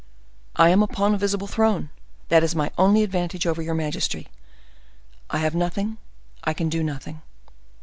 [0.55, 1.91] I am upon a visible throne;
[2.29, 4.29] that is my only advantage over your majesty.
[5.29, 7.21] I have nothing—I can do nothing."